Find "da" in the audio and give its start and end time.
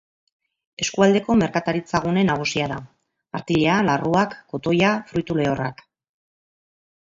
2.73-2.79